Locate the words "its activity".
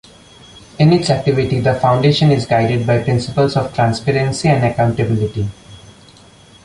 0.93-1.59